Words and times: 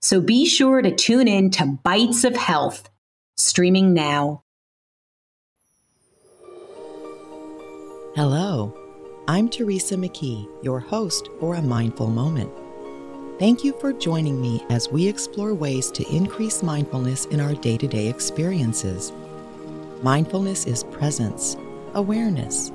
So 0.00 0.20
be 0.20 0.46
sure 0.46 0.80
to 0.80 0.94
tune 0.94 1.26
in 1.26 1.50
to 1.52 1.78
Bites 1.82 2.22
of 2.22 2.36
Health, 2.36 2.88
streaming 3.36 3.94
now. 3.94 4.44
Hello, 8.14 8.76
I'm 9.26 9.48
Teresa 9.48 9.96
McKee, 9.96 10.48
your 10.62 10.78
host 10.78 11.28
for 11.40 11.56
A 11.56 11.62
Mindful 11.62 12.06
Moment. 12.06 12.50
Thank 13.40 13.64
you 13.64 13.72
for 13.80 13.92
joining 13.92 14.40
me 14.40 14.64
as 14.70 14.88
we 14.88 15.06
explore 15.08 15.52
ways 15.52 15.90
to 15.92 16.08
increase 16.14 16.62
mindfulness 16.62 17.24
in 17.26 17.40
our 17.40 17.54
day 17.54 17.76
to 17.76 17.88
day 17.88 18.06
experiences. 18.06 19.12
Mindfulness 20.02 20.66
is 20.66 20.84
presence, 20.84 21.56
awareness. 21.94 22.70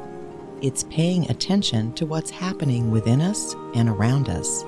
It's 0.62 0.84
paying 0.84 1.30
attention 1.30 1.94
to 1.94 2.06
what's 2.06 2.32
happening 2.32 2.92
within 2.92 3.22
us 3.22 3.56
and 3.76 3.88
around 3.88 4.28
us. 4.28 4.64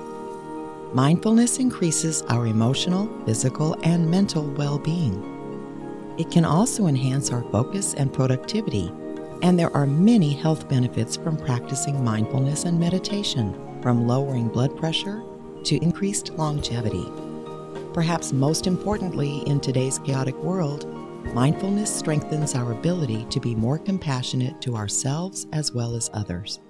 Mindfulness 0.92 1.58
increases 1.58 2.22
our 2.28 2.46
emotional, 2.46 3.10
physical, 3.26 3.74
and 3.82 4.08
mental 4.08 4.44
well 4.52 4.78
being. 4.78 5.34
It 6.16 6.30
can 6.30 6.44
also 6.44 6.86
enhance 6.86 7.30
our 7.30 7.42
focus 7.50 7.94
and 7.94 8.12
productivity, 8.12 8.90
and 9.42 9.58
there 9.58 9.74
are 9.76 9.86
many 9.86 10.32
health 10.32 10.68
benefits 10.68 11.16
from 11.16 11.36
practicing 11.36 12.02
mindfulness 12.02 12.64
and 12.64 12.78
meditation, 12.78 13.54
from 13.82 14.06
lowering 14.06 14.48
blood 14.48 14.76
pressure 14.76 15.22
to 15.64 15.76
increased 15.82 16.30
longevity. 16.34 17.04
Perhaps 17.92 18.32
most 18.32 18.66
importantly, 18.66 19.38
in 19.46 19.58
today's 19.58 19.98
chaotic 19.98 20.36
world, 20.36 20.86
mindfulness 21.34 21.94
strengthens 21.94 22.54
our 22.54 22.72
ability 22.72 23.26
to 23.30 23.40
be 23.40 23.54
more 23.54 23.78
compassionate 23.78 24.60
to 24.62 24.76
ourselves 24.76 25.46
as 25.52 25.72
well 25.72 25.94
as 25.96 26.08
others. 26.14 26.60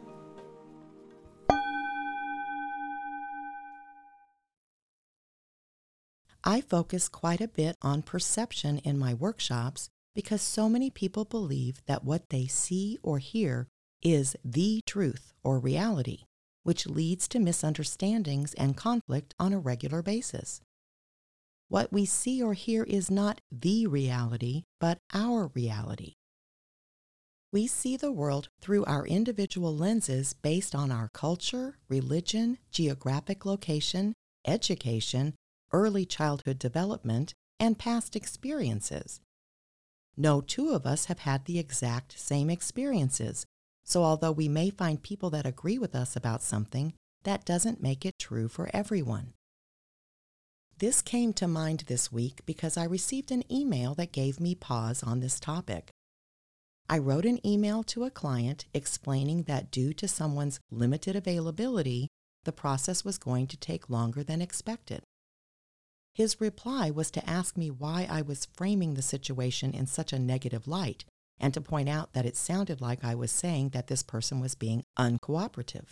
I 6.49 6.61
focus 6.61 7.09
quite 7.09 7.41
a 7.41 7.49
bit 7.49 7.75
on 7.83 8.03
perception 8.03 8.79
in 8.79 8.97
my 9.01 9.13
workshops 9.13 9.89
because 10.15 10.41
so 10.41 10.69
many 10.69 10.91
people 10.91 11.25
believe 11.25 11.83
that 11.87 12.05
what 12.05 12.29
they 12.31 12.47
see 12.47 12.99
or 13.03 13.19
hear 13.19 13.67
is 14.01 14.37
the 14.45 14.81
truth 14.87 15.33
or 15.43 15.59
reality, 15.59 16.21
which 16.63 16.87
leads 16.87 17.27
to 17.29 17.41
misunderstandings 17.41 18.55
and 18.55 18.77
conflict 18.77 19.35
on 19.41 19.53
a 19.53 19.59
regular 19.59 20.03
basis. 20.03 20.61
What 21.69 21.93
we 21.93 22.05
see 22.05 22.41
or 22.41 22.55
hear 22.55 22.85
is 22.85 23.11
not 23.11 23.41
the 23.51 23.89
reality, 23.89 24.63
but 24.79 24.99
our 25.13 25.51
reality. 25.53 26.13
We 27.53 27.67
see 27.67 27.97
the 27.97 28.13
world 28.13 28.51
through 28.61 28.85
our 28.85 29.05
individual 29.05 29.77
lenses 29.77 30.33
based 30.33 30.77
on 30.77 30.93
our 30.93 31.09
culture, 31.13 31.79
religion, 31.89 32.59
geographic 32.71 33.45
location, 33.45 34.13
education, 34.47 35.35
early 35.73 36.05
childhood 36.05 36.59
development, 36.59 37.35
and 37.59 37.79
past 37.79 38.17
experiences. 38.17 39.21
No 40.17 40.41
two 40.41 40.71
of 40.71 40.87
us 40.87 41.07
have 41.07 41.21
had 41.21 41.45
the 41.45 41.59
exact 41.59 42.19
same 42.19 42.51
experiences, 42.51 43.45
so 43.85 44.03
although 44.03 44.33
we 44.33 44.49
may 44.49 44.71
find 44.71 45.03
people 45.03 45.31
that 45.31 45.47
agree 45.47 45.79
with 45.79 45.95
us 45.95 46.17
about 46.17 46.43
something, 46.43 46.95
that 47.25 47.45
doesn't 47.45 47.83
make 47.83 48.07
it 48.07 48.19
true 48.19 48.49
for 48.49 48.71
everyone. 48.73 49.33
This 50.79 51.01
came 51.01 51.33
to 51.35 51.49
mind 51.49 51.85
this 51.87 52.13
week 52.13 52.41
because 52.45 52.77
I 52.77 52.85
received 52.85 53.31
an 53.31 53.51
email 53.51 53.95
that 53.95 54.13
gave 54.13 54.39
me 54.41 54.55
pause 54.55 55.03
on 55.03 55.21
this 55.21 55.41
topic. 55.41 55.91
I 56.89 56.99
wrote 56.99 57.25
an 57.25 57.45
email 57.45 57.83
to 57.85 58.05
a 58.05 58.11
client 58.11 58.67
explaining 58.73 59.45
that 59.45 59.71
due 59.71 59.93
to 59.95 60.07
someone's 60.07 60.61
limited 60.71 61.17
availability, 61.17 62.09
the 62.45 62.53
process 62.53 63.05
was 63.05 63.19
going 63.19 63.47
to 63.49 63.57
take 63.57 63.91
longer 63.91 64.23
than 64.23 64.41
expected. 64.41 65.03
His 66.17 66.41
reply 66.41 66.91
was 66.91 67.11
to 67.11 67.29
ask 67.29 67.59
me 67.59 67.71
why 67.71 68.07
I 68.09 68.23
was 68.23 68.49
framing 68.55 68.95
the 68.95 69.03
situation 69.03 69.75
in 69.75 69.87
such 69.87 70.15
a 70.15 70.19
negative 70.19 70.67
light 70.67 71.05
and 71.39 71.53
to 71.53 71.61
point 71.61 71.91
out 71.91 72.15
that 72.15 72.25
it 72.25 72.39
sounded 72.39 72.81
like 72.81 73.05
I 73.05 73.15
was 73.15 73.31
saying 73.31 73.69
that 73.75 73.89
this 73.89 74.03
person 74.03 74.41
was 74.41 74.55
being 74.55 74.83
uncooperative. 74.99 75.89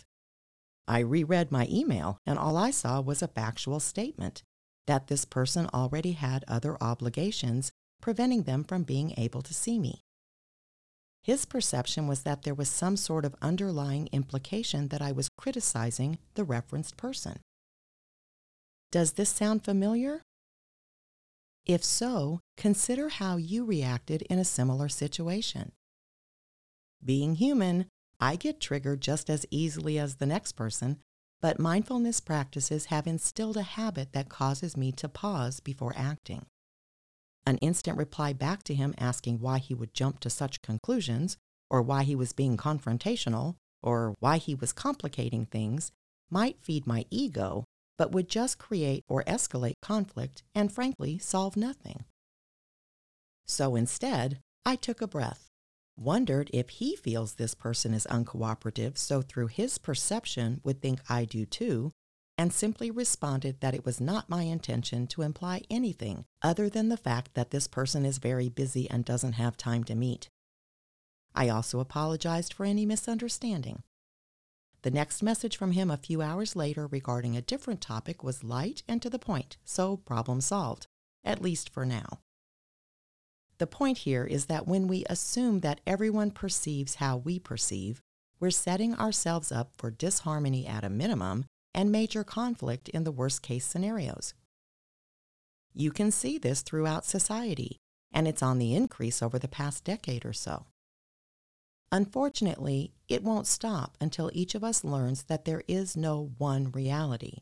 I 0.87 1.01
reread 1.01 1.51
my 1.51 1.67
email, 1.69 2.17
and 2.25 2.39
all 2.39 2.57
I 2.57 2.71
saw 2.71 3.01
was 3.01 3.21
a 3.21 3.27
factual 3.27 3.79
statement 3.79 4.41
that 4.87 5.09
this 5.09 5.25
person 5.25 5.69
already 5.71 6.13
had 6.13 6.43
other 6.47 6.75
obligations 6.81 7.71
preventing 8.01 8.43
them 8.43 8.63
from 8.63 8.81
being 8.81 9.13
able 9.17 9.43
to 9.43 9.53
see 9.53 9.77
me. 9.77 10.01
His 11.21 11.45
perception 11.45 12.07
was 12.07 12.23
that 12.23 12.41
there 12.41 12.55
was 12.55 12.69
some 12.69 12.97
sort 12.97 13.25
of 13.25 13.35
underlying 13.43 14.09
implication 14.11 14.87
that 14.87 15.03
I 15.03 15.11
was 15.11 15.29
criticizing 15.37 16.17
the 16.33 16.43
referenced 16.43 16.97
person. 16.97 17.41
Does 18.91 19.13
this 19.13 19.29
sound 19.29 19.63
familiar? 19.63 20.21
If 21.65 21.83
so, 21.83 22.39
consider 22.57 23.09
how 23.09 23.37
you 23.37 23.65
reacted 23.65 24.21
in 24.23 24.39
a 24.39 24.45
similar 24.45 24.87
situation. 24.87 25.71
Being 27.03 27.35
human, 27.35 27.87
I 28.19 28.35
get 28.35 28.59
triggered 28.59 29.01
just 29.01 29.29
as 29.29 29.45
easily 29.51 29.99
as 29.99 30.15
the 30.15 30.25
next 30.25 30.53
person, 30.53 30.99
but 31.41 31.59
mindfulness 31.59 32.19
practices 32.19 32.85
have 32.85 33.07
instilled 33.07 33.57
a 33.57 33.63
habit 33.63 34.13
that 34.13 34.29
causes 34.29 34.77
me 34.77 34.91
to 34.93 35.09
pause 35.09 35.59
before 35.59 35.93
acting. 35.95 36.45
An 37.45 37.57
instant 37.57 37.97
reply 37.97 38.33
back 38.33 38.63
to 38.63 38.73
him 38.73 38.95
asking 38.97 39.39
why 39.39 39.59
he 39.59 39.73
would 39.73 39.93
jump 39.93 40.19
to 40.21 40.29
such 40.29 40.61
conclusions, 40.61 41.37
or 41.69 41.81
why 41.81 42.03
he 42.03 42.15
was 42.15 42.33
being 42.33 42.57
confrontational, 42.57 43.55
or 43.83 44.15
why 44.19 44.37
he 44.37 44.55
was 44.55 44.73
complicating 44.73 45.45
things 45.45 45.91
might 46.29 46.61
feed 46.61 46.87
my 46.87 47.05
ego 47.11 47.65
but 47.97 48.11
would 48.11 48.29
just 48.29 48.57
create 48.57 49.03
or 49.07 49.23
escalate 49.23 49.75
conflict 49.81 50.43
and 50.53 50.71
frankly 50.71 51.17
solve 51.17 51.55
nothing. 51.55 52.05
So 53.45 53.75
instead, 53.75 54.39
I 54.65 54.75
took 54.75 55.01
a 55.01 55.07
breath, 55.07 55.47
wondered 55.95 56.49
if 56.53 56.69
he 56.69 56.95
feels 56.95 57.33
this 57.33 57.53
person 57.53 57.93
is 57.93 58.07
uncooperative, 58.09 58.97
so 58.97 59.21
through 59.21 59.47
his 59.47 59.77
perception 59.77 60.61
would 60.63 60.81
think 60.81 60.99
I 61.07 61.25
do 61.25 61.45
too, 61.45 61.91
and 62.37 62.51
simply 62.51 62.91
responded 62.91 63.61
that 63.61 63.73
it 63.73 63.85
was 63.85 64.01
not 64.01 64.29
my 64.29 64.43
intention 64.43 65.07
to 65.07 65.21
imply 65.21 65.61
anything 65.69 66.25
other 66.41 66.69
than 66.69 66.89
the 66.89 66.97
fact 66.97 67.33
that 67.35 67.51
this 67.51 67.67
person 67.67 68.05
is 68.05 68.17
very 68.17 68.49
busy 68.49 68.89
and 68.89 69.05
doesn't 69.05 69.33
have 69.33 69.55
time 69.55 69.83
to 69.85 69.95
meet. 69.95 70.29
I 71.33 71.49
also 71.49 71.79
apologized 71.79 72.53
for 72.53 72.65
any 72.65 72.85
misunderstanding. 72.85 73.83
The 74.85 74.91
next 74.91 75.23
message 75.23 75.57
from 75.57 75.71
him 75.71 75.89
a 75.89 75.97
few 75.97 76.21
hours 76.21 76.55
later 76.55 76.85
regarding 76.85 77.35
a 77.35 77.41
different 77.41 77.81
topic 77.81 78.23
was 78.23 78.43
light 78.43 78.83
and 78.87 79.01
to 79.01 79.09
the 79.09 79.17
point, 79.17 79.57
so 79.65 79.97
problem 79.97 80.41
solved, 80.41 80.85
at 81.23 81.41
least 81.41 81.71
for 81.71 81.87
now. 81.87 82.19
The 83.57 83.65
point 83.65 83.97
here 83.97 84.25
is 84.25 84.45
that 84.45 84.67
when 84.67 84.85
we 84.85 85.03
assume 85.09 85.61
that 85.61 85.81
everyone 85.87 86.29
perceives 86.29 86.95
how 86.95 87.17
we 87.17 87.39
perceive, 87.39 87.99
we're 88.39 88.51
setting 88.51 88.93
ourselves 88.93 89.51
up 89.51 89.71
for 89.75 89.89
disharmony 89.89 90.67
at 90.67 90.83
a 90.83 90.89
minimum 90.91 91.45
and 91.73 91.91
major 91.91 92.23
conflict 92.23 92.87
in 92.89 93.05
the 93.05 93.11
worst 93.11 93.41
case 93.41 93.65
scenarios. 93.65 94.35
You 95.73 95.89
can 95.89 96.11
see 96.11 96.37
this 96.37 96.61
throughout 96.61 97.05
society, 97.05 97.77
and 98.13 98.27
it's 98.27 98.43
on 98.43 98.59
the 98.59 98.75
increase 98.75 99.23
over 99.23 99.39
the 99.39 99.47
past 99.47 99.83
decade 99.83 100.27
or 100.27 100.33
so. 100.33 100.67
Unfortunately, 101.91 102.93
it 103.07 103.23
won't 103.23 103.47
stop 103.47 103.97
until 104.01 104.31
each 104.33 104.55
of 104.55 104.63
us 104.63 104.83
learns 104.83 105.23
that 105.23 105.45
there 105.45 105.63
is 105.67 105.95
no 105.95 106.31
one 106.37 106.71
reality. 106.71 107.41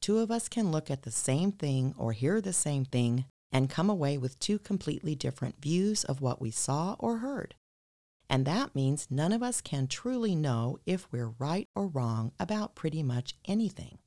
Two 0.00 0.18
of 0.18 0.30
us 0.30 0.48
can 0.48 0.70
look 0.70 0.90
at 0.90 1.02
the 1.02 1.10
same 1.10 1.52
thing 1.52 1.94
or 1.96 2.12
hear 2.12 2.40
the 2.40 2.52
same 2.52 2.84
thing 2.84 3.24
and 3.50 3.70
come 3.70 3.88
away 3.88 4.18
with 4.18 4.38
two 4.38 4.58
completely 4.58 5.14
different 5.14 5.62
views 5.62 6.04
of 6.04 6.20
what 6.20 6.40
we 6.40 6.50
saw 6.50 6.96
or 6.98 7.18
heard. 7.18 7.54
And 8.28 8.44
that 8.46 8.74
means 8.74 9.06
none 9.10 9.32
of 9.32 9.42
us 9.42 9.60
can 9.60 9.86
truly 9.86 10.34
know 10.34 10.78
if 10.84 11.10
we're 11.12 11.34
right 11.38 11.68
or 11.74 11.86
wrong 11.86 12.32
about 12.40 12.74
pretty 12.74 13.02
much 13.02 13.34
anything. 13.44 13.98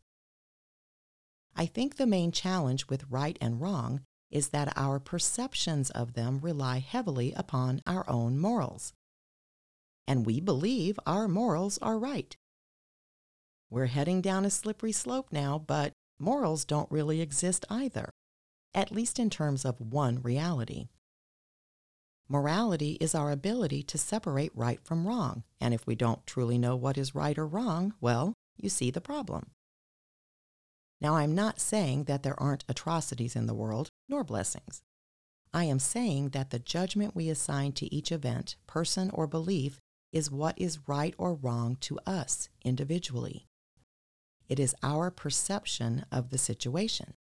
I 1.55 1.65
think 1.65 1.95
the 1.95 2.05
main 2.05 2.31
challenge 2.31 2.87
with 2.87 3.09
right 3.09 3.37
and 3.41 3.61
wrong 3.61 4.01
is 4.29 4.49
that 4.49 4.73
our 4.75 4.99
perceptions 4.99 5.89
of 5.91 6.13
them 6.13 6.39
rely 6.39 6.79
heavily 6.79 7.33
upon 7.35 7.81
our 7.87 8.07
own 8.09 8.37
morals 8.37 8.93
and 10.07 10.25
we 10.25 10.39
believe 10.39 10.99
our 11.05 11.27
morals 11.27 11.77
are 11.79 11.99
right. 11.99 12.35
We're 13.69 13.87
heading 13.87 14.21
down 14.21 14.45
a 14.45 14.49
slippery 14.49 14.93
slope 14.93 15.27
now, 15.31 15.59
but 15.59 15.91
morals 16.17 16.63
don't 16.63 16.89
really 16.91 17.19
exist 17.21 17.65
either. 17.69 18.09
at 18.73 18.91
least 18.91 19.17
in 19.17 19.29
terms 19.29 19.65
of 19.65 19.81
one 19.81 20.21
reality. 20.21 20.87
Morality 22.29 22.97
is 23.01 23.15
our 23.15 23.31
ability 23.31 23.81
to 23.81 23.97
separate 23.97 24.51
right 24.53 24.79
from 24.83 25.07
wrong, 25.07 25.43
and 25.59 25.73
if 25.73 25.87
we 25.87 25.95
don't 25.95 26.27
truly 26.27 26.59
know 26.59 26.75
what 26.75 26.97
is 26.97 27.15
right 27.15 27.37
or 27.37 27.47
wrong, 27.47 27.93
well, 27.99 28.33
you 28.55 28.69
see 28.69 28.91
the 28.91 29.01
problem. 29.01 29.49
Now, 31.01 31.15
I'm 31.15 31.33
not 31.33 31.59
saying 31.59 32.03
that 32.03 32.21
there 32.21 32.39
aren't 32.39 32.65
atrocities 32.69 33.35
in 33.35 33.47
the 33.47 33.55
world, 33.55 33.89
nor 34.07 34.23
blessings. 34.23 34.81
I 35.53 35.63
am 35.63 35.79
saying 35.79 36.29
that 36.29 36.51
the 36.51 36.59
judgment 36.59 37.15
we 37.15 37.29
assign 37.29 37.71
to 37.73 37.93
each 37.93 38.11
event, 38.11 38.57
person, 38.67 39.09
or 39.11 39.25
belief 39.25 39.79
is 40.17 40.31
what 40.31 40.55
is 40.57 40.87
right 40.87 41.13
or 41.19 41.35
wrong 41.35 41.77
to 41.79 41.99
us 42.07 42.49
individually. 42.65 43.45
It 44.49 44.59
is 44.59 44.75
our 44.81 45.11
perception 45.11 46.05
of 46.11 46.31
the 46.31 46.39
situation. 46.39 47.13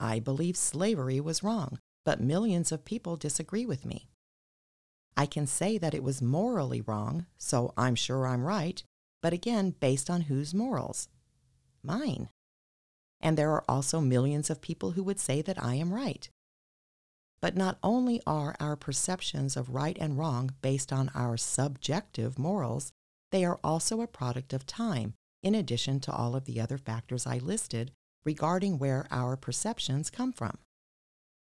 I 0.00 0.18
believe 0.18 0.56
slavery 0.56 1.20
was 1.20 1.42
wrong, 1.42 1.78
but 2.04 2.18
millions 2.18 2.72
of 2.72 2.86
people 2.86 3.16
disagree 3.16 3.66
with 3.66 3.84
me. 3.84 4.08
I 5.18 5.26
can 5.26 5.46
say 5.46 5.76
that 5.76 5.94
it 5.94 6.02
was 6.02 6.22
morally 6.22 6.80
wrong, 6.80 7.26
so 7.36 7.74
I'm 7.76 7.94
sure 7.94 8.26
I'm 8.26 8.44
right, 8.44 8.82
but 9.20 9.34
again, 9.34 9.74
based 9.78 10.08
on 10.08 10.22
whose 10.22 10.54
morals? 10.54 11.08
Mine. 11.82 12.30
And 13.20 13.36
there 13.36 13.52
are 13.52 13.64
also 13.68 14.00
millions 14.00 14.48
of 14.48 14.62
people 14.62 14.92
who 14.92 15.02
would 15.02 15.20
say 15.20 15.42
that 15.42 15.62
I 15.62 15.74
am 15.74 15.92
right. 15.92 16.28
But 17.46 17.56
not 17.56 17.78
only 17.80 18.20
are 18.26 18.56
our 18.58 18.74
perceptions 18.74 19.56
of 19.56 19.70
right 19.70 19.96
and 20.00 20.18
wrong 20.18 20.50
based 20.62 20.92
on 20.92 21.12
our 21.14 21.36
subjective 21.36 22.40
morals, 22.40 22.90
they 23.30 23.44
are 23.44 23.60
also 23.62 24.00
a 24.00 24.08
product 24.08 24.52
of 24.52 24.66
time, 24.66 25.14
in 25.44 25.54
addition 25.54 26.00
to 26.00 26.12
all 26.12 26.34
of 26.34 26.44
the 26.44 26.60
other 26.60 26.76
factors 26.76 27.24
I 27.24 27.38
listed 27.38 27.92
regarding 28.24 28.80
where 28.80 29.06
our 29.12 29.36
perceptions 29.36 30.10
come 30.10 30.32
from. 30.32 30.58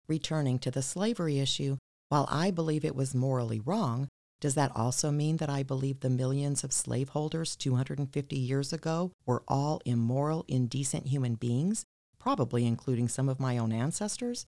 Returning 0.08 0.58
to 0.58 0.72
the 0.72 0.82
slavery 0.82 1.38
issue, 1.38 1.78
while 2.10 2.26
I 2.32 2.50
believe 2.50 2.84
it 2.84 2.96
was 2.96 3.14
morally 3.14 3.60
wrong, 3.60 4.08
does 4.40 4.56
that 4.56 4.76
also 4.76 5.12
mean 5.12 5.38
that 5.38 5.52
I 5.52 5.62
believe 5.62 6.00
the 6.00 6.10
millions 6.10 6.64
of 6.64 6.74
slaveholders 6.74 7.56
250 7.56 8.36
years 8.36 8.74
ago 8.74 9.12
were 9.28 9.44
all 9.48 9.84
immoral, 9.86 10.46
indecent 10.48 11.06
human 11.06 11.36
beings, 11.36 11.86
probably 12.18 12.66
including 12.66 13.08
some 13.08 13.30
of 13.30 13.40
my 13.40 13.60
own 13.60 13.72
ancestors? 13.72 14.48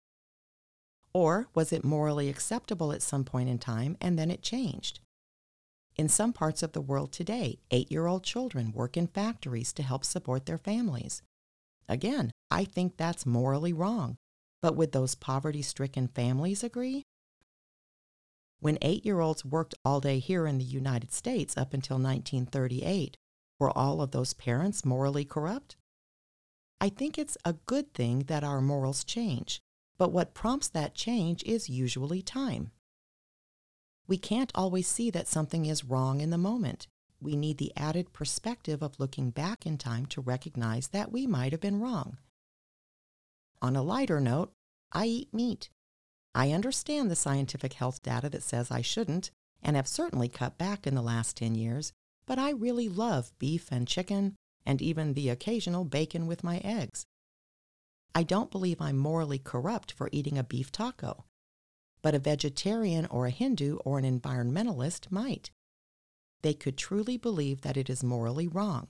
Or 1.13 1.47
was 1.55 1.73
it 1.73 1.83
morally 1.83 2.29
acceptable 2.29 2.91
at 2.91 3.01
some 3.01 3.23
point 3.23 3.49
in 3.49 3.57
time 3.57 3.97
and 3.99 4.17
then 4.17 4.29
it 4.29 4.41
changed? 4.41 4.99
In 5.95 6.07
some 6.07 6.31
parts 6.31 6.63
of 6.63 6.71
the 6.71 6.81
world 6.81 7.11
today, 7.11 7.59
eight 7.71 7.91
year 7.91 8.07
old 8.07 8.23
children 8.23 8.71
work 8.71 8.95
in 8.95 9.07
factories 9.07 9.73
to 9.73 9.83
help 9.83 10.05
support 10.05 10.45
their 10.45 10.57
families. 10.57 11.21
Again, 11.89 12.31
I 12.51 12.63
think 12.63 12.95
that's 12.95 13.25
morally 13.25 13.73
wrong. 13.73 14.17
But 14.61 14.75
would 14.75 14.91
those 14.91 15.15
poverty 15.15 15.61
stricken 15.61 16.07
families 16.07 16.63
agree? 16.63 17.03
When 18.59 18.77
eight 18.81 19.05
year 19.05 19.19
olds 19.19 19.45
worked 19.45 19.75
all 19.85 20.01
day 20.01 20.19
here 20.19 20.45
in 20.45 20.57
the 20.57 20.63
United 20.63 21.13
States 21.13 21.57
up 21.57 21.73
until 21.73 21.95
1938, 21.95 23.17
were 23.59 23.77
all 23.77 24.01
of 24.01 24.11
those 24.11 24.33
parents 24.33 24.85
morally 24.85 25.25
corrupt? 25.25 25.77
I 26.81 26.89
think 26.89 27.17
it's 27.17 27.37
a 27.43 27.53
good 27.53 27.93
thing 27.93 28.19
that 28.27 28.43
our 28.43 28.61
morals 28.61 29.03
change, 29.03 29.61
but 29.99 30.13
what 30.13 30.33
prompts 30.33 30.69
that 30.69 30.95
change 30.95 31.43
is 31.43 31.69
usually 31.69 32.21
time. 32.21 32.71
We 34.07 34.17
can't 34.17 34.51
always 34.55 34.87
see 34.87 35.11
that 35.11 35.27
something 35.27 35.65
is 35.65 35.83
wrong 35.83 36.21
in 36.21 36.31
the 36.31 36.37
moment. 36.37 36.87
We 37.21 37.35
need 37.35 37.57
the 37.57 37.73
added 37.75 38.13
perspective 38.13 38.81
of 38.81 38.99
looking 38.99 39.29
back 39.29 39.65
in 39.65 39.77
time 39.77 40.05
to 40.07 40.21
recognize 40.21 40.87
that 40.87 41.11
we 41.11 41.27
might 41.27 41.51
have 41.51 41.61
been 41.61 41.81
wrong. 41.81 42.17
On 43.61 43.75
a 43.75 43.83
lighter 43.83 44.21
note, 44.21 44.53
I 44.93 45.05
eat 45.05 45.33
meat. 45.33 45.69
I 46.33 46.53
understand 46.53 47.11
the 47.11 47.15
scientific 47.15 47.73
health 47.73 48.01
data 48.01 48.29
that 48.29 48.43
says 48.43 48.71
I 48.71 48.81
shouldn't, 48.81 49.31
and 49.61 49.75
have 49.75 49.87
certainly 49.87 50.29
cut 50.29 50.57
back 50.57 50.87
in 50.87 50.95
the 50.95 51.01
last 51.01 51.35
10 51.35 51.55
years, 51.55 51.91
but 52.25 52.39
I 52.39 52.51
really 52.51 52.87
love 52.87 53.33
beef 53.37 53.67
and 53.69 53.85
chicken, 53.85 54.37
and 54.65 54.81
even 54.81 55.13
the 55.13 55.27
occasional 55.27 55.83
bacon 55.83 56.25
with 56.25 56.41
my 56.43 56.59
eggs. 56.59 57.05
I 58.15 58.23
don't 58.23 58.51
believe 58.51 58.81
I'm 58.81 58.97
morally 58.97 59.39
corrupt 59.39 59.91
for 59.91 60.09
eating 60.11 60.37
a 60.37 60.43
beef 60.43 60.71
taco, 60.71 61.25
but 62.01 62.15
a 62.15 62.19
vegetarian 62.19 63.05
or 63.07 63.25
a 63.25 63.31
Hindu 63.31 63.77
or 63.77 63.99
an 63.99 64.19
environmentalist 64.19 65.11
might. 65.11 65.51
They 66.41 66.53
could 66.53 66.77
truly 66.77 67.17
believe 67.17 67.61
that 67.61 67.77
it 67.77 67.89
is 67.89 68.03
morally 68.03 68.47
wrong. 68.47 68.87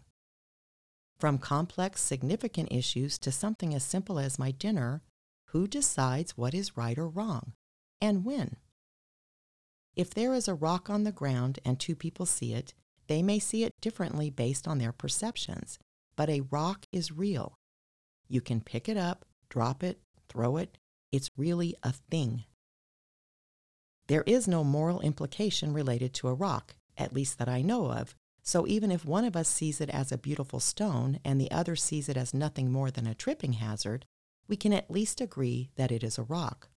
From 1.19 1.37
complex, 1.37 2.01
significant 2.01 2.71
issues 2.71 3.17
to 3.19 3.31
something 3.31 3.73
as 3.73 3.83
simple 3.83 4.19
as 4.19 4.39
my 4.39 4.51
dinner, 4.51 5.01
who 5.47 5.67
decides 5.67 6.37
what 6.37 6.53
is 6.53 6.77
right 6.77 6.97
or 6.97 7.09
wrong, 7.09 7.53
and 7.99 8.23
when. 8.23 8.55
If 9.95 10.13
there 10.13 10.33
is 10.33 10.47
a 10.47 10.53
rock 10.53 10.89
on 10.89 11.03
the 11.03 11.11
ground 11.11 11.59
and 11.65 11.79
two 11.79 11.95
people 11.95 12.25
see 12.25 12.53
it, 12.53 12.73
they 13.07 13.21
may 13.21 13.39
see 13.39 13.63
it 13.63 13.73
differently 13.81 14.29
based 14.29 14.67
on 14.67 14.77
their 14.77 14.93
perceptions, 14.93 15.79
but 16.15 16.29
a 16.29 16.41
rock 16.51 16.85
is 16.91 17.11
real. 17.11 17.57
You 18.29 18.41
can 18.41 18.61
pick 18.61 18.87
it 18.87 18.95
up, 18.95 19.25
drop 19.49 19.83
it, 19.83 19.99
throw 20.29 20.57
it. 20.57 20.77
It's 21.11 21.31
really 21.35 21.75
a 21.83 21.91
thing. 21.91 22.45
There 24.07 24.23
is 24.25 24.47
no 24.47 24.63
moral 24.63 25.01
implication 25.01 25.73
related 25.73 26.13
to 26.15 26.29
a 26.29 26.33
rock, 26.33 26.75
at 26.97 27.13
least 27.13 27.37
that 27.39 27.49
I 27.49 27.61
know 27.61 27.91
of, 27.91 28.15
so 28.43 28.65
even 28.65 28.91
if 28.91 29.05
one 29.05 29.25
of 29.25 29.35
us 29.35 29.47
sees 29.47 29.79
it 29.79 29.89
as 29.89 30.11
a 30.11 30.17
beautiful 30.17 30.59
stone 30.59 31.19
and 31.23 31.39
the 31.39 31.51
other 31.51 31.75
sees 31.75 32.09
it 32.09 32.17
as 32.17 32.33
nothing 32.33 32.71
more 32.71 32.89
than 32.89 33.05
a 33.05 33.13
tripping 33.13 33.53
hazard, 33.53 34.05
we 34.47 34.55
can 34.55 34.73
at 34.73 34.89
least 34.89 35.21
agree 35.21 35.69
that 35.75 35.91
it 35.91 36.03
is 36.03 36.17
a 36.17 36.23
rock. 36.23 36.69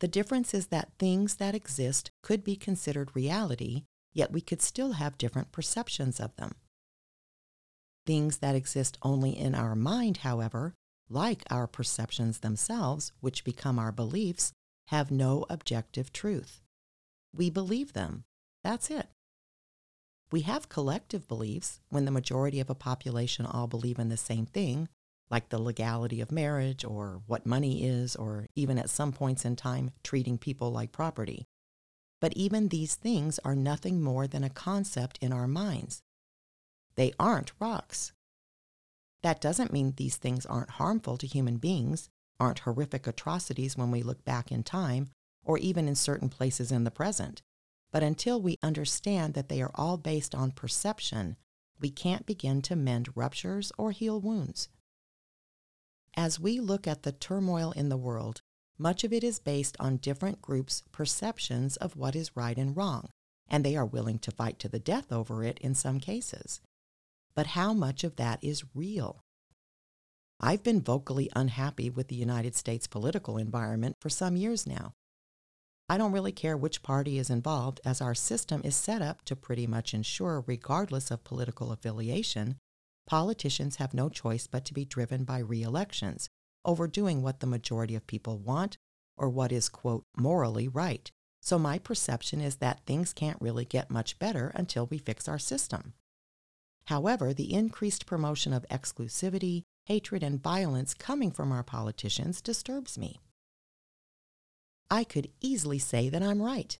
The 0.00 0.08
difference 0.08 0.52
is 0.52 0.66
that 0.66 0.98
things 0.98 1.36
that 1.36 1.54
exist 1.54 2.10
could 2.22 2.42
be 2.42 2.56
considered 2.56 3.14
reality, 3.14 3.84
yet 4.12 4.32
we 4.32 4.40
could 4.40 4.60
still 4.60 4.92
have 4.92 5.18
different 5.18 5.52
perceptions 5.52 6.18
of 6.18 6.34
them. 6.36 6.56
Things 8.06 8.38
that 8.38 8.54
exist 8.54 8.98
only 9.02 9.30
in 9.30 9.54
our 9.54 9.74
mind, 9.74 10.18
however, 10.18 10.74
like 11.08 11.42
our 11.50 11.66
perceptions 11.66 12.40
themselves, 12.40 13.12
which 13.20 13.44
become 13.44 13.78
our 13.78 13.92
beliefs, 13.92 14.52
have 14.88 15.10
no 15.10 15.46
objective 15.48 16.12
truth. 16.12 16.60
We 17.34 17.50
believe 17.50 17.92
them. 17.92 18.24
That's 18.62 18.90
it. 18.90 19.08
We 20.30 20.42
have 20.42 20.68
collective 20.68 21.28
beliefs 21.28 21.80
when 21.90 22.04
the 22.04 22.10
majority 22.10 22.60
of 22.60 22.68
a 22.68 22.74
population 22.74 23.46
all 23.46 23.66
believe 23.66 23.98
in 23.98 24.08
the 24.08 24.16
same 24.16 24.46
thing, 24.46 24.88
like 25.30 25.48
the 25.48 25.60
legality 25.60 26.20
of 26.20 26.32
marriage 26.32 26.84
or 26.84 27.22
what 27.26 27.46
money 27.46 27.84
is, 27.84 28.16
or 28.16 28.46
even 28.54 28.78
at 28.78 28.90
some 28.90 29.12
points 29.12 29.44
in 29.44 29.56
time, 29.56 29.92
treating 30.02 30.38
people 30.38 30.70
like 30.70 30.92
property. 30.92 31.46
But 32.20 32.32
even 32.34 32.68
these 32.68 32.94
things 32.94 33.38
are 33.44 33.54
nothing 33.54 34.02
more 34.02 34.26
than 34.26 34.44
a 34.44 34.50
concept 34.50 35.18
in 35.20 35.32
our 35.32 35.46
minds. 35.46 36.00
They 36.96 37.12
aren't 37.18 37.52
rocks. 37.60 38.12
That 39.22 39.40
doesn't 39.40 39.72
mean 39.72 39.94
these 39.96 40.16
things 40.16 40.46
aren't 40.46 40.70
harmful 40.70 41.16
to 41.18 41.26
human 41.26 41.56
beings, 41.56 42.08
aren't 42.38 42.60
horrific 42.60 43.06
atrocities 43.06 43.76
when 43.76 43.90
we 43.90 44.02
look 44.02 44.24
back 44.24 44.52
in 44.52 44.62
time, 44.62 45.08
or 45.44 45.58
even 45.58 45.88
in 45.88 45.94
certain 45.94 46.28
places 46.28 46.70
in 46.70 46.84
the 46.84 46.90
present. 46.90 47.42
But 47.90 48.02
until 48.02 48.40
we 48.40 48.58
understand 48.62 49.34
that 49.34 49.48
they 49.48 49.62
are 49.62 49.70
all 49.74 49.96
based 49.96 50.34
on 50.34 50.50
perception, 50.50 51.36
we 51.80 51.90
can't 51.90 52.26
begin 52.26 52.62
to 52.62 52.76
mend 52.76 53.08
ruptures 53.14 53.72
or 53.78 53.92
heal 53.92 54.20
wounds. 54.20 54.68
As 56.16 56.38
we 56.38 56.60
look 56.60 56.86
at 56.86 57.02
the 57.02 57.12
turmoil 57.12 57.72
in 57.72 57.88
the 57.88 57.96
world, 57.96 58.42
much 58.78 59.04
of 59.04 59.12
it 59.12 59.24
is 59.24 59.38
based 59.38 59.76
on 59.78 59.96
different 59.96 60.42
groups' 60.42 60.82
perceptions 60.92 61.76
of 61.76 61.96
what 61.96 62.16
is 62.16 62.36
right 62.36 62.56
and 62.56 62.76
wrong, 62.76 63.10
and 63.48 63.64
they 63.64 63.76
are 63.76 63.86
willing 63.86 64.18
to 64.18 64.30
fight 64.30 64.58
to 64.60 64.68
the 64.68 64.78
death 64.78 65.12
over 65.12 65.44
it 65.44 65.58
in 65.58 65.74
some 65.74 66.00
cases. 66.00 66.60
But 67.34 67.48
how 67.48 67.72
much 67.72 68.04
of 68.04 68.16
that 68.16 68.38
is 68.42 68.64
real? 68.74 69.24
I've 70.40 70.62
been 70.62 70.82
vocally 70.82 71.30
unhappy 71.34 71.90
with 71.90 72.08
the 72.08 72.16
United 72.16 72.54
States 72.54 72.86
political 72.86 73.38
environment 73.38 73.96
for 74.00 74.08
some 74.10 74.36
years 74.36 74.66
now. 74.66 74.94
I 75.88 75.98
don't 75.98 76.12
really 76.12 76.32
care 76.32 76.56
which 76.56 76.82
party 76.82 77.18
is 77.18 77.30
involved, 77.30 77.80
as 77.84 78.00
our 78.00 78.14
system 78.14 78.62
is 78.64 78.74
set 78.74 79.02
up 79.02 79.24
to 79.26 79.36
pretty 79.36 79.66
much 79.66 79.92
ensure, 79.92 80.42
regardless 80.46 81.10
of 81.10 81.24
political 81.24 81.72
affiliation, 81.72 82.56
politicians 83.06 83.76
have 83.76 83.92
no 83.92 84.08
choice 84.08 84.46
but 84.46 84.64
to 84.64 84.74
be 84.74 84.84
driven 84.84 85.24
by 85.24 85.38
re 85.38 85.62
elections, 85.62 86.28
overdoing 86.64 87.22
what 87.22 87.40
the 87.40 87.46
majority 87.46 87.94
of 87.94 88.06
people 88.06 88.38
want 88.38 88.78
or 89.16 89.28
what 89.28 89.52
is, 89.52 89.68
quote, 89.68 90.04
morally 90.16 90.68
right. 90.68 91.10
So 91.42 91.58
my 91.58 91.78
perception 91.78 92.40
is 92.40 92.56
that 92.56 92.86
things 92.86 93.12
can't 93.12 93.40
really 93.40 93.66
get 93.66 93.90
much 93.90 94.18
better 94.18 94.50
until 94.54 94.86
we 94.86 94.98
fix 94.98 95.28
our 95.28 95.38
system. 95.38 95.92
However, 96.86 97.32
the 97.32 97.52
increased 97.52 98.06
promotion 98.06 98.52
of 98.52 98.66
exclusivity, 98.70 99.62
hatred, 99.86 100.22
and 100.22 100.42
violence 100.42 100.94
coming 100.94 101.30
from 101.30 101.52
our 101.52 101.62
politicians 101.62 102.42
disturbs 102.42 102.98
me. 102.98 103.20
I 104.90 105.04
could 105.04 105.30
easily 105.40 105.78
say 105.78 106.08
that 106.08 106.22
I'm 106.22 106.42
right. 106.42 106.76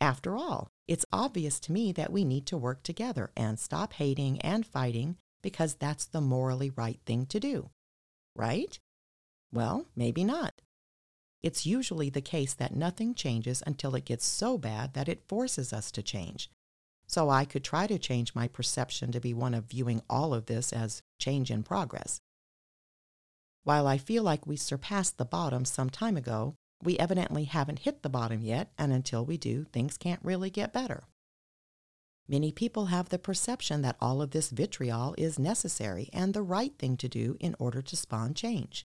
After 0.00 0.36
all, 0.36 0.68
it's 0.88 1.04
obvious 1.12 1.60
to 1.60 1.72
me 1.72 1.92
that 1.92 2.12
we 2.12 2.24
need 2.24 2.46
to 2.46 2.56
work 2.58 2.82
together 2.82 3.30
and 3.36 3.58
stop 3.58 3.92
hating 3.92 4.40
and 4.40 4.66
fighting 4.66 5.16
because 5.42 5.74
that's 5.74 6.06
the 6.06 6.20
morally 6.20 6.70
right 6.70 6.98
thing 7.06 7.26
to 7.26 7.38
do. 7.38 7.70
Right? 8.34 8.78
Well, 9.52 9.86
maybe 9.94 10.24
not. 10.24 10.60
It's 11.42 11.66
usually 11.66 12.08
the 12.08 12.20
case 12.20 12.54
that 12.54 12.74
nothing 12.74 13.14
changes 13.14 13.62
until 13.66 13.94
it 13.94 14.04
gets 14.04 14.24
so 14.24 14.56
bad 14.56 14.94
that 14.94 15.08
it 15.08 15.28
forces 15.28 15.72
us 15.72 15.90
to 15.92 16.02
change. 16.02 16.48
So 17.12 17.28
I 17.28 17.44
could 17.44 17.62
try 17.62 17.86
to 17.86 17.98
change 17.98 18.34
my 18.34 18.48
perception 18.48 19.12
to 19.12 19.20
be 19.20 19.34
one 19.34 19.52
of 19.52 19.64
viewing 19.64 20.00
all 20.08 20.32
of 20.32 20.46
this 20.46 20.72
as 20.72 21.02
change 21.18 21.50
in 21.50 21.62
progress. 21.62 22.20
While 23.64 23.86
I 23.86 23.98
feel 23.98 24.22
like 24.22 24.46
we 24.46 24.56
surpassed 24.56 25.18
the 25.18 25.26
bottom 25.26 25.66
some 25.66 25.90
time 25.90 26.16
ago, 26.16 26.54
we 26.82 26.98
evidently 26.98 27.44
haven't 27.44 27.80
hit 27.80 28.02
the 28.02 28.08
bottom 28.08 28.40
yet, 28.40 28.72
and 28.78 28.92
until 28.92 29.24
we 29.24 29.36
do, 29.36 29.64
things 29.64 29.98
can't 29.98 30.24
really 30.24 30.50
get 30.50 30.72
better. 30.72 31.04
Many 32.26 32.50
people 32.50 32.86
have 32.86 33.10
the 33.10 33.18
perception 33.18 33.82
that 33.82 33.98
all 34.00 34.22
of 34.22 34.30
this 34.30 34.48
vitriol 34.48 35.14
is 35.18 35.38
necessary 35.38 36.08
and 36.14 36.32
the 36.32 36.42
right 36.42 36.72
thing 36.78 36.96
to 36.96 37.08
do 37.08 37.36
in 37.40 37.54
order 37.58 37.82
to 37.82 37.96
spawn 37.96 38.32
change. 38.32 38.86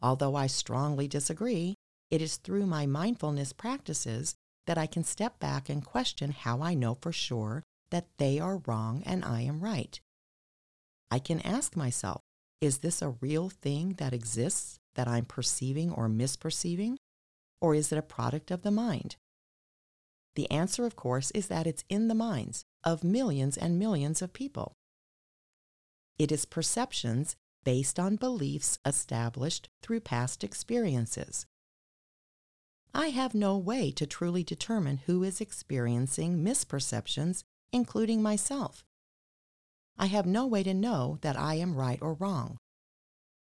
Although 0.00 0.36
I 0.36 0.46
strongly 0.46 1.08
disagree, 1.08 1.74
it 2.08 2.22
is 2.22 2.36
through 2.36 2.66
my 2.66 2.86
mindfulness 2.86 3.52
practices 3.52 4.36
that 4.66 4.78
I 4.78 4.86
can 4.86 5.04
step 5.04 5.38
back 5.38 5.68
and 5.68 5.84
question 5.84 6.32
how 6.32 6.62
I 6.62 6.74
know 6.74 6.96
for 7.00 7.12
sure 7.12 7.62
that 7.90 8.06
they 8.18 8.38
are 8.38 8.62
wrong 8.66 9.02
and 9.04 9.24
I 9.24 9.42
am 9.42 9.60
right. 9.60 10.00
I 11.10 11.18
can 11.18 11.40
ask 11.40 11.76
myself, 11.76 12.22
is 12.60 12.78
this 12.78 13.02
a 13.02 13.16
real 13.20 13.48
thing 13.48 13.94
that 13.98 14.12
exists 14.12 14.78
that 14.94 15.08
I'm 15.08 15.24
perceiving 15.24 15.90
or 15.90 16.08
misperceiving? 16.08 16.96
Or 17.60 17.74
is 17.74 17.90
it 17.90 17.98
a 17.98 18.02
product 18.02 18.50
of 18.50 18.62
the 18.62 18.70
mind? 18.70 19.16
The 20.36 20.50
answer, 20.50 20.86
of 20.86 20.96
course, 20.96 21.30
is 21.32 21.48
that 21.48 21.66
it's 21.66 21.84
in 21.88 22.08
the 22.08 22.14
minds 22.14 22.62
of 22.84 23.02
millions 23.02 23.56
and 23.56 23.78
millions 23.78 24.22
of 24.22 24.32
people. 24.32 24.74
It 26.18 26.30
is 26.30 26.44
perceptions 26.44 27.34
based 27.64 27.98
on 27.98 28.16
beliefs 28.16 28.78
established 28.86 29.68
through 29.82 30.00
past 30.00 30.44
experiences. 30.44 31.46
I 32.92 33.08
have 33.08 33.34
no 33.34 33.56
way 33.56 33.92
to 33.92 34.06
truly 34.06 34.42
determine 34.42 35.00
who 35.06 35.22
is 35.22 35.40
experiencing 35.40 36.44
misperceptions, 36.44 37.42
including 37.72 38.20
myself. 38.20 38.84
I 39.96 40.06
have 40.06 40.26
no 40.26 40.46
way 40.46 40.62
to 40.64 40.74
know 40.74 41.18
that 41.20 41.38
I 41.38 41.54
am 41.54 41.76
right 41.76 41.98
or 42.02 42.14
wrong. 42.14 42.56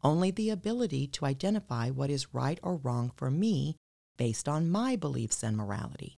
Only 0.04 0.32
the 0.32 0.50
ability 0.50 1.08
to 1.08 1.26
identify 1.26 1.90
what 1.90 2.10
is 2.10 2.34
right 2.34 2.60
or 2.62 2.76
wrong 2.76 3.12
for 3.16 3.32
me 3.32 3.78
based 4.18 4.48
on 4.48 4.70
my 4.70 4.96
beliefs 4.96 5.44
and 5.44 5.58
morality. 5.58 6.18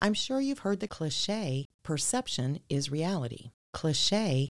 I'm 0.00 0.14
sure 0.14 0.40
you've 0.40 0.60
heard 0.60 0.80
the 0.80 0.88
cliche, 0.88 1.66
perception 1.82 2.60
is 2.68 2.90
reality. 2.90 3.50
Cliche, 3.72 4.48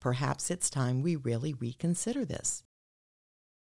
perhaps 0.00 0.50
it's 0.50 0.68
time 0.68 1.02
we 1.02 1.16
really 1.16 1.54
reconsider 1.54 2.24
this. 2.24 2.62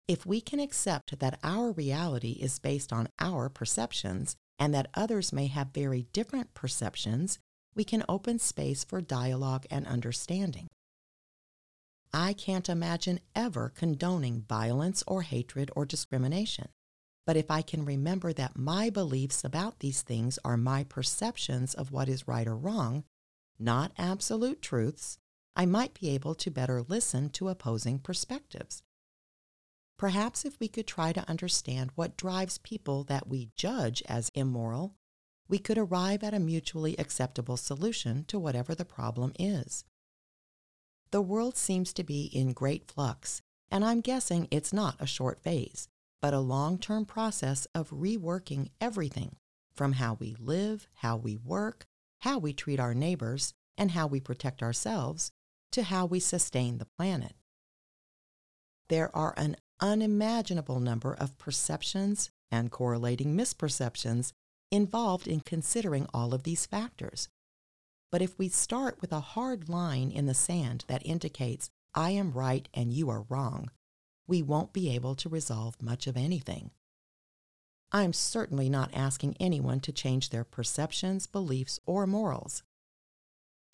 If 0.08 0.24
we 0.24 0.40
can 0.40 0.60
accept 0.60 1.18
that 1.18 1.40
our 1.42 1.72
reality 1.72 2.38
is 2.40 2.60
based 2.60 2.92
on 2.92 3.08
our 3.18 3.48
perceptions 3.48 4.36
and 4.56 4.72
that 4.72 4.88
others 4.94 5.32
may 5.32 5.48
have 5.48 5.74
very 5.74 6.06
different 6.12 6.54
perceptions, 6.54 7.40
we 7.74 7.82
can 7.82 8.04
open 8.08 8.38
space 8.38 8.84
for 8.84 9.00
dialogue 9.00 9.66
and 9.68 9.84
understanding. 9.84 10.68
I 12.12 12.34
can't 12.34 12.68
imagine 12.68 13.18
ever 13.34 13.72
condoning 13.74 14.44
violence 14.48 15.02
or 15.08 15.22
hatred 15.22 15.72
or 15.74 15.84
discrimination. 15.84 16.68
But 17.26 17.36
if 17.36 17.50
I 17.50 17.62
can 17.62 17.84
remember 17.84 18.32
that 18.32 18.56
my 18.56 18.90
beliefs 18.90 19.42
about 19.42 19.80
these 19.80 20.02
things 20.02 20.38
are 20.44 20.56
my 20.56 20.84
perceptions 20.84 21.74
of 21.74 21.90
what 21.90 22.08
is 22.08 22.28
right 22.28 22.46
or 22.46 22.56
wrong, 22.56 23.02
not 23.58 23.90
absolute 23.98 24.62
truths, 24.62 25.18
I 25.56 25.66
might 25.66 25.98
be 25.98 26.10
able 26.10 26.36
to 26.36 26.50
better 26.50 26.80
listen 26.80 27.28
to 27.30 27.48
opposing 27.48 27.98
perspectives. 27.98 28.84
Perhaps 29.98 30.44
if 30.44 30.58
we 30.60 30.68
could 30.68 30.86
try 30.86 31.12
to 31.12 31.28
understand 31.28 31.90
what 31.94 32.16
drives 32.16 32.58
people 32.58 33.04
that 33.04 33.28
we 33.28 33.50
judge 33.54 34.02
as 34.08 34.30
immoral, 34.34 34.94
we 35.48 35.58
could 35.58 35.78
arrive 35.78 36.22
at 36.22 36.34
a 36.34 36.40
mutually 36.40 36.96
acceptable 36.98 37.56
solution 37.56 38.24
to 38.24 38.38
whatever 38.38 38.74
the 38.74 38.84
problem 38.84 39.32
is. 39.38 39.84
The 41.12 41.22
world 41.22 41.56
seems 41.56 41.92
to 41.94 42.04
be 42.04 42.24
in 42.24 42.52
great 42.52 42.90
flux, 42.90 43.40
and 43.70 43.84
I'm 43.84 44.00
guessing 44.00 44.48
it's 44.50 44.72
not 44.72 44.96
a 45.00 45.06
short 45.06 45.40
phase 45.40 45.88
but 46.26 46.34
a 46.34 46.40
long 46.40 46.78
term 46.78 47.04
process 47.04 47.66
of 47.74 47.90
reworking 47.90 48.70
everything 48.80 49.36
from 49.72 49.92
how 49.92 50.16
we 50.18 50.34
live, 50.38 50.88
how 50.94 51.16
we 51.16 51.36
work, 51.36 51.86
how 52.20 52.38
we 52.38 52.52
treat 52.52 52.80
our 52.80 52.94
neighbors, 52.94 53.54
and 53.76 53.92
how 53.92 54.06
we 54.06 54.20
protect 54.20 54.62
ourselves 54.62 55.30
to 55.70 55.84
how 55.84 56.06
we 56.06 56.18
sustain 56.18 56.78
the 56.78 56.88
planet. 56.98 57.34
There 58.88 59.14
are 59.14 59.34
an 59.36 59.56
unimaginable 59.80 60.80
number 60.80 61.14
of 61.14 61.38
perceptions 61.38 62.30
and 62.50 62.70
correlating 62.70 63.36
misperceptions 63.36 64.32
involved 64.70 65.28
in 65.28 65.40
considering 65.40 66.06
all 66.12 66.34
of 66.34 66.42
these 66.42 66.66
factors. 66.66 67.28
But 68.10 68.22
if 68.22 68.38
we 68.38 68.48
start 68.48 69.00
with 69.00 69.12
a 69.12 69.20
hard 69.20 69.68
line 69.68 70.10
in 70.10 70.26
the 70.26 70.34
sand 70.34 70.84
that 70.88 71.04
indicates, 71.04 71.70
I 71.94 72.10
am 72.10 72.32
right 72.32 72.68
and 72.74 72.92
you 72.92 73.10
are 73.10 73.26
wrong, 73.28 73.70
we 74.26 74.42
won't 74.42 74.72
be 74.72 74.94
able 74.94 75.14
to 75.16 75.28
resolve 75.28 75.80
much 75.82 76.06
of 76.06 76.16
anything. 76.16 76.70
I'm 77.92 78.12
certainly 78.12 78.68
not 78.68 78.94
asking 78.94 79.36
anyone 79.38 79.80
to 79.80 79.92
change 79.92 80.30
their 80.30 80.44
perceptions, 80.44 81.26
beliefs, 81.26 81.78
or 81.86 82.06
morals. 82.06 82.62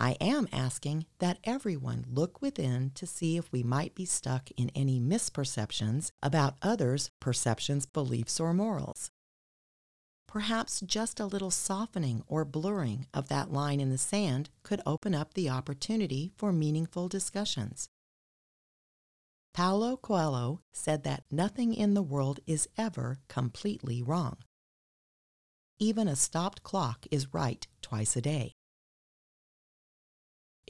I 0.02 0.16
am 0.21 0.49
asking 0.50 1.06
that 1.21 1.38
everyone 1.44 2.04
look 2.11 2.42
within 2.42 2.90
to 2.97 3.06
see 3.06 3.37
if 3.37 3.52
we 3.52 3.62
might 3.62 3.94
be 3.94 4.04
stuck 4.04 4.50
in 4.56 4.68
any 4.75 4.99
misperceptions 4.99 6.11
about 6.21 6.56
others' 6.61 7.12
perceptions, 7.21 7.87
beliefs, 7.87 8.40
or 8.40 8.52
morals. 8.52 9.12
Perhaps 10.26 10.80
just 10.80 11.21
a 11.21 11.26
little 11.26 11.52
softening 11.52 12.25
or 12.26 12.44
blurring 12.44 13.06
of 13.14 13.28
that 13.28 13.52
line 13.52 13.78
in 13.78 13.90
the 13.90 13.99
sand 13.99 14.50
could 14.64 14.80
open 14.85 15.14
up 15.14 15.35
the 15.35 15.49
opportunity 15.49 16.32
for 16.37 16.52
meaningful 16.52 17.06
discussions. 17.06 17.88
Paulo 19.54 19.97
Coelho 19.97 20.62
said 20.73 21.04
that 21.04 21.23
nothing 21.30 21.75
in 21.75 21.94
the 21.94 22.02
world 22.02 22.40
is 22.44 22.68
ever 22.76 23.18
completely 23.28 24.02
wrong. 24.02 24.38
Even 25.78 26.09
a 26.09 26.16
stopped 26.16 26.64
clock 26.64 27.06
is 27.12 27.32
right 27.32 27.64
twice 27.82 28.16
a 28.16 28.21
day. 28.21 28.54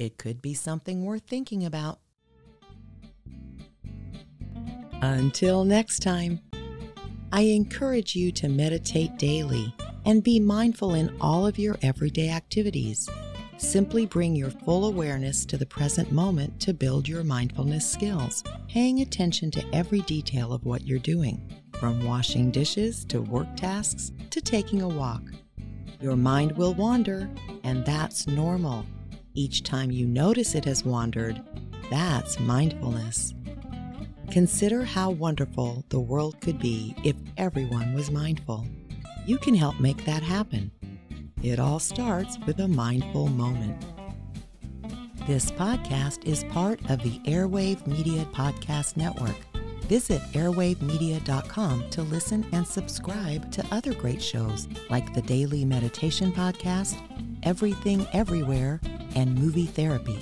It 0.02 0.18
could 0.18 0.42
be 0.42 0.52
something 0.52 1.04
worth 1.04 1.22
thinking 1.28 1.64
about. 1.64 2.00
Until 5.00 5.62
next 5.62 6.00
time, 6.00 6.40
I 7.30 7.42
encourage 7.42 8.16
you 8.16 8.32
to 8.32 8.48
meditate 8.48 9.16
daily 9.16 9.72
and 10.04 10.24
be 10.24 10.40
mindful 10.40 10.94
in 10.94 11.16
all 11.20 11.46
of 11.46 11.56
your 11.56 11.76
everyday 11.82 12.30
activities. 12.30 13.08
Simply 13.58 14.04
bring 14.04 14.34
your 14.34 14.50
full 14.50 14.86
awareness 14.86 15.44
to 15.46 15.56
the 15.56 15.66
present 15.66 16.10
moment 16.10 16.58
to 16.62 16.74
build 16.74 17.06
your 17.06 17.22
mindfulness 17.22 17.88
skills, 17.88 18.42
paying 18.68 19.02
attention 19.02 19.52
to 19.52 19.64
every 19.72 20.00
detail 20.00 20.52
of 20.52 20.64
what 20.64 20.84
you're 20.84 20.98
doing, 20.98 21.48
from 21.78 22.04
washing 22.04 22.50
dishes 22.50 23.04
to 23.04 23.22
work 23.22 23.54
tasks 23.54 24.10
to 24.30 24.40
taking 24.40 24.82
a 24.82 24.88
walk. 24.88 25.22
Your 26.00 26.16
mind 26.16 26.56
will 26.56 26.74
wander, 26.74 27.30
and 27.62 27.86
that's 27.86 28.26
normal. 28.26 28.84
Each 29.34 29.62
time 29.62 29.90
you 29.90 30.06
notice 30.06 30.54
it 30.54 30.64
has 30.66 30.84
wandered, 30.84 31.42
that's 31.90 32.38
mindfulness. 32.40 33.34
Consider 34.30 34.84
how 34.84 35.10
wonderful 35.10 35.84
the 35.88 36.00
world 36.00 36.40
could 36.40 36.58
be 36.58 36.94
if 37.04 37.16
everyone 37.36 37.94
was 37.94 38.10
mindful. 38.10 38.66
You 39.26 39.38
can 39.38 39.54
help 39.54 39.78
make 39.80 40.04
that 40.04 40.22
happen 40.22 40.70
it 41.42 41.58
all 41.58 41.80
starts 41.80 42.38
with 42.46 42.60
a 42.60 42.68
mindful 42.68 43.26
moment. 43.26 43.84
This 45.26 45.50
podcast 45.50 46.24
is 46.24 46.44
part 46.44 46.78
of 46.88 47.02
the 47.02 47.18
Airwave 47.30 47.84
Media 47.86 48.24
Podcast 48.32 48.96
Network. 48.96 49.36
Visit 49.88 50.22
airwavemedia.com 50.32 51.90
to 51.90 52.02
listen 52.02 52.46
and 52.52 52.66
subscribe 52.66 53.50
to 53.52 53.66
other 53.72 53.92
great 53.92 54.22
shows 54.22 54.68
like 54.88 55.12
the 55.14 55.22
Daily 55.22 55.64
Meditation 55.64 56.32
Podcast, 56.32 56.96
Everything 57.42 58.06
Everywhere, 58.12 58.80
and 59.14 59.34
Movie 59.34 59.66
Therapy. 59.66 60.18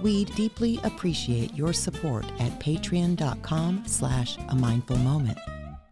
We'd 0.00 0.34
deeply 0.34 0.80
appreciate 0.82 1.54
your 1.54 1.72
support 1.72 2.24
at 2.38 2.58
patreon.com 2.60 3.84
slash 3.86 4.38
a 4.48 4.54
mindful 4.54 4.96
moment 4.96 5.38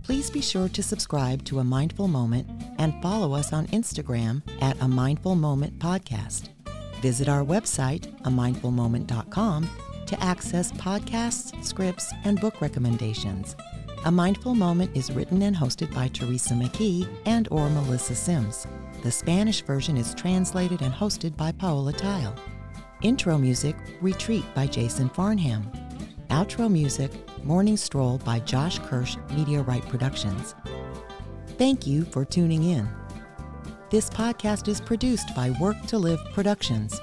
please 0.09 0.31
be 0.31 0.41
sure 0.41 0.71
to 0.71 0.83
subscribe 0.83 1.45
to 1.45 1.59
A 1.59 1.65
Mindful 1.65 2.09
Moment 2.09 2.49
and 2.79 2.95
follow 3.03 3.35
us 3.35 3.53
on 3.53 3.67
Instagram 3.67 4.41
at 4.63 4.81
A 4.81 4.89
Mindful 4.89 5.35
Moment 5.35 5.79
Podcast. 5.79 6.49
Visit 7.03 7.29
our 7.29 7.45
website, 7.45 8.11
amindfulmoment.com, 8.23 9.69
to 10.07 10.25
access 10.25 10.73
podcasts, 10.73 11.63
scripts, 11.63 12.11
and 12.25 12.41
book 12.41 12.63
recommendations. 12.63 13.55
A 14.05 14.13
Mindful 14.13 14.55
Moment 14.55 14.97
is 14.97 15.11
written 15.11 15.43
and 15.43 15.57
hosted 15.57 15.93
by 15.93 16.07
Teresa 16.09 16.55
McKee 16.55 17.09
and 17.27 17.49
or 17.51 17.69
Melissa 17.69 18.15
Sims. 18.15 18.65
The 19.03 19.11
Spanish 19.11 19.63
version 19.63 19.97
is 19.97 20.15
translated 20.15 20.83
and 20.83 20.95
hosted 20.95 21.37
by 21.37 21.51
Paola 21.51 21.93
Theil. 21.93 22.35
Intro 23.03 23.37
music, 23.37 23.77
Retreat 24.01 24.45
by 24.55 24.69
Jason 24.69 25.09
Farnham. 25.11 25.69
Outro 26.31 26.71
music, 26.71 27.11
Morning 27.45 27.77
Stroll 27.77 28.19
by 28.19 28.39
Josh 28.39 28.79
Kirsch 28.79 29.17
Right 29.37 29.87
Productions. 29.89 30.55
Thank 31.59 31.87
you 31.87 32.05
for 32.05 32.25
tuning 32.25 32.63
in. 32.63 32.89
This 33.91 34.09
podcast 34.09 34.69
is 34.69 34.81
produced 34.81 35.35
by 35.35 35.51
Work 35.61 35.83
to 35.87 35.99
Live 35.99 36.21
Productions 36.35 37.01